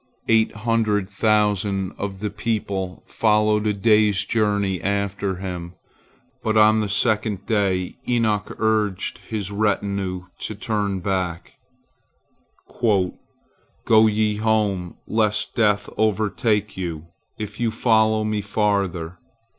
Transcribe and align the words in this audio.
Eight 0.27 0.51
hundred 0.55 1.07
thousand 1.07 1.93
of 1.95 2.21
the 2.21 2.31
people 2.31 3.03
followed 3.05 3.67
a 3.67 3.73
day's 3.73 4.25
journey 4.25 4.81
after 4.81 5.35
him. 5.35 5.75
But 6.41 6.57
on 6.57 6.79
the 6.79 6.89
second 6.89 7.45
day 7.45 7.97
Enoch 8.07 8.55
urged 8.57 9.19
his 9.19 9.51
retinue 9.51 10.23
to 10.39 10.55
turn 10.55 11.01
back: 11.01 11.57
"Go 12.81 13.27
ye 14.07 14.37
home, 14.37 14.97
lest 15.05 15.53
death 15.53 15.87
overtake 15.99 16.75
you, 16.75 17.09
if 17.37 17.59
you 17.59 17.69
follow 17.69 18.23
me 18.23 18.41
farther." 18.41 19.19